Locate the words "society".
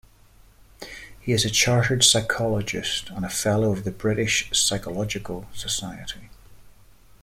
5.53-6.31